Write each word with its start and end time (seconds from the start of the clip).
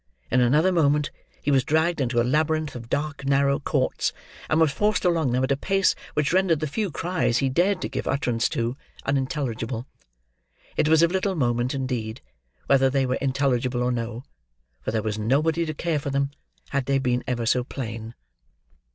In 0.31 0.41
another 0.41 0.71
moment 0.71 1.11
he 1.43 1.51
was 1.51 1.63
dragged 1.63 2.01
into 2.01 2.19
a 2.19 2.23
labyrinth 2.25 2.73
of 2.75 2.89
dark 2.89 3.23
narrow 3.23 3.59
courts, 3.59 4.13
and 4.49 4.59
was 4.59 4.71
forced 4.71 5.05
along 5.05 5.31
them 5.31 5.43
at 5.43 5.51
a 5.51 5.55
pace 5.55 5.93
which 6.15 6.33
rendered 6.33 6.59
the 6.59 6.65
few 6.65 6.89
cries 6.89 7.37
he 7.37 7.49
dared 7.49 7.83
to 7.83 7.87
give 7.87 8.07
utterance 8.07 8.49
to, 8.49 8.75
unintelligible. 9.05 9.85
It 10.75 10.87
was 10.87 11.03
of 11.03 11.11
little 11.11 11.35
moment, 11.35 11.75
indeed, 11.75 12.19
whether 12.65 12.89
they 12.89 13.05
were 13.05 13.19
intelligible 13.21 13.83
or 13.83 13.91
no; 13.91 14.23
for 14.81 14.89
there 14.89 15.03
was 15.03 15.19
nobody 15.19 15.67
to 15.67 15.73
care 15.75 15.99
for 15.99 16.09
them, 16.09 16.31
had 16.69 16.87
they 16.87 16.97
been 16.97 17.23
ever 17.27 17.45
so 17.45 17.63
plain. 17.63 18.15